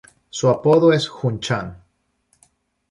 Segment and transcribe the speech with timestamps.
[0.31, 1.77] Su apodo es "Jun-chan".